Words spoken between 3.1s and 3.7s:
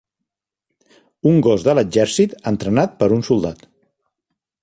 un soldat.